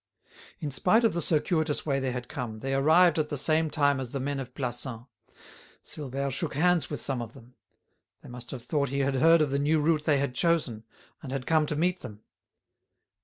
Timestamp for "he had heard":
8.89-9.43